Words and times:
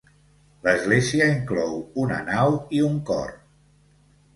L'església 0.67 1.27
inclou 1.35 1.77
una 2.07 2.19
nau 2.33 2.59
i 2.79 2.85
un 2.91 3.01
cor. 3.13 3.41